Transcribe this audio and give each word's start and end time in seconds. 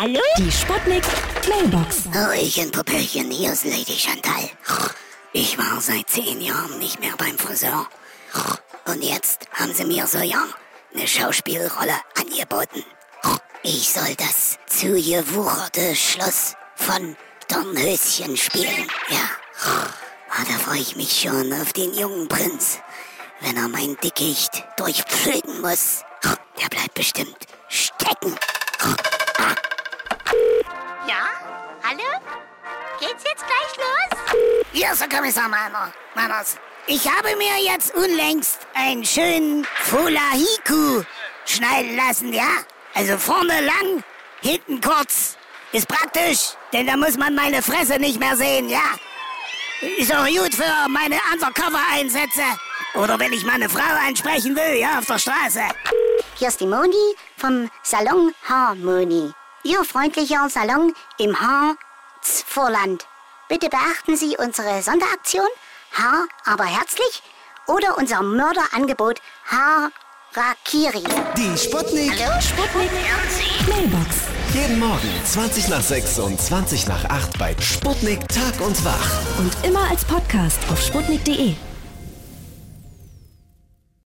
Hallo? 0.00 0.18
Die 0.38 0.50
Sputnik 0.50 1.04
Mailbox. 1.46 2.04
Hallöchen, 2.14 2.70
Popöchen, 2.70 3.30
hier 3.30 3.52
ist 3.52 3.66
Lady 3.66 3.98
Chantal. 3.98 4.48
Ich 5.34 5.58
war 5.58 5.78
seit 5.78 6.08
zehn 6.08 6.40
Jahren 6.40 6.78
nicht 6.78 7.00
mehr 7.00 7.12
beim 7.18 7.36
Friseur. 7.36 7.86
Und 8.86 9.04
jetzt 9.04 9.46
haben 9.52 9.74
sie 9.74 9.84
mir 9.84 10.06
so 10.06 10.16
ja 10.20 10.42
eine 10.94 11.06
Schauspielrolle 11.06 11.92
angeboten. 12.18 12.82
Ich 13.62 13.92
soll 13.92 14.14
das 14.16 14.56
zugewucherte 14.68 15.94
Schloss 15.94 16.54
von 16.76 17.14
Dornhöschen 17.48 18.38
spielen. 18.38 18.88
Ja. 19.10 19.28
Ah, 19.66 20.44
da 20.48 20.58
freue 20.64 20.80
ich 20.80 20.96
mich 20.96 21.20
schon 21.20 21.52
auf 21.52 21.74
den 21.74 21.92
jungen 21.92 22.26
Prinz. 22.26 22.78
Wenn 23.40 23.58
er 23.58 23.68
mein 23.68 23.98
Dickicht 24.02 24.64
durchpflügen 24.78 25.60
muss. 25.60 26.04
Der 26.58 26.70
bleibt 26.70 26.94
bestimmt 26.94 27.36
stecken. 27.68 28.34
Ja? 31.10 31.26
Hallo? 31.82 32.04
Geht's 33.00 33.24
jetzt 33.24 33.44
gleich 33.44 33.76
los? 33.78 34.62
Hier 34.72 34.92
ist 34.92 35.00
der 35.00 35.08
Kommissar 35.08 35.48
Manner. 35.48 35.92
Manners. 36.14 36.56
Ich 36.86 37.04
habe 37.04 37.34
mir 37.34 37.56
jetzt 37.64 37.92
unlängst 37.96 38.60
einen 38.74 39.04
schönen 39.04 39.66
Fulahiku 39.82 41.02
schneiden 41.46 41.96
lassen, 41.96 42.32
ja? 42.32 42.48
Also 42.94 43.18
vorne 43.18 43.60
lang, 43.60 44.04
hinten 44.40 44.80
kurz. 44.80 45.36
Ist 45.72 45.88
praktisch, 45.88 46.50
denn 46.72 46.86
da 46.86 46.96
muss 46.96 47.16
man 47.16 47.34
meine 47.34 47.60
Fresse 47.60 47.98
nicht 47.98 48.20
mehr 48.20 48.36
sehen, 48.36 48.68
ja? 48.68 48.94
Ist 49.80 50.14
auch 50.14 50.26
gut 50.26 50.54
für 50.54 50.88
meine 50.90 51.18
Undercover-Einsätze. 51.32 52.44
Oder 52.94 53.18
wenn 53.18 53.32
ich 53.32 53.44
meine 53.44 53.68
Frau 53.68 53.96
ansprechen 54.06 54.54
will, 54.54 54.78
ja, 54.78 55.00
auf 55.00 55.06
der 55.06 55.18
Straße. 55.18 55.62
Hier 56.36 56.48
ist 56.48 56.60
die 56.60 56.66
Moni 56.66 57.16
vom 57.36 57.68
Salon 57.82 58.32
Harmoni. 58.48 59.32
Ihr 59.62 59.84
freundlicher 59.84 60.48
Salon 60.48 60.94
im 61.18 61.36
Harzvorland. 61.38 63.06
Bitte 63.48 63.68
beachten 63.68 64.16
Sie 64.16 64.36
unsere 64.38 64.82
Sonderaktion 64.82 65.46
Haar, 65.92 66.26
aber 66.46 66.64
herzlich 66.64 67.22
oder 67.66 67.98
unser 67.98 68.22
Mörderangebot 68.22 69.20
Harakiri. 69.44 71.04
Die 71.36 71.58
Sputnik. 71.58 72.14
Sputnik 72.40 72.90
Mailbox. 73.68 74.16
Jeden 74.54 74.78
Morgen 74.78 75.24
20 75.24 75.68
nach 75.68 75.82
6 75.82 76.18
und 76.20 76.40
20 76.40 76.88
nach 76.88 77.04
8 77.04 77.38
bei 77.38 77.54
Sputnik 77.60 78.26
Tag 78.28 78.60
und 78.60 78.82
Wach. 78.84 79.38
Und 79.38 79.52
immer 79.62 79.90
als 79.90 80.04
Podcast 80.06 80.58
auf 80.70 80.80
sputnik.de. 80.80 81.54